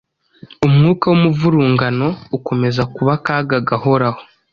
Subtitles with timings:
[0.67, 2.07] umwuka w’umuvurungano
[2.37, 4.19] ukomeza kuba akaga gahoraho